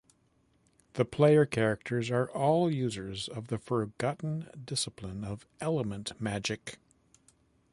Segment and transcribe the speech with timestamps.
[0.93, 6.79] The player characters are all users of the forgotten discipline of Element Magic.